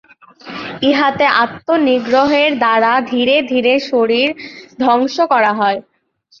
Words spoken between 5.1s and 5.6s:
করা